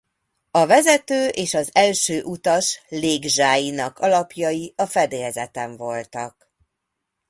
A 0.51 0.65
vezető 0.65 1.27
és 1.27 1.53
az 1.53 1.69
első 1.73 2.23
utas 2.23 2.81
légzsáinak 2.89 3.99
alapjai 3.99 4.73
a 4.77 4.85
fedélzeten 4.85 5.77
voltak. 5.77 6.51